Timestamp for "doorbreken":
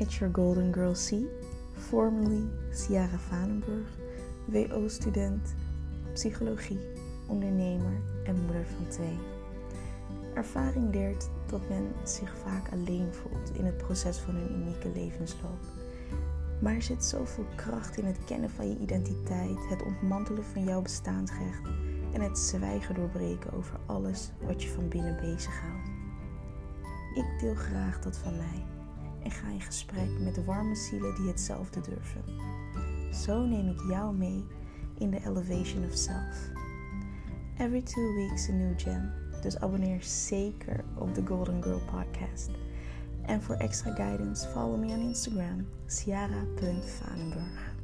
22.94-23.52